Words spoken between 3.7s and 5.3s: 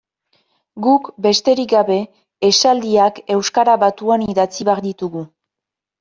batuan idatzi behar ditugu.